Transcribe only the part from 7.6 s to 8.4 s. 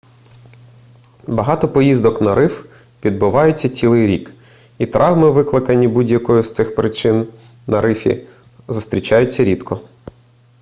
на рифі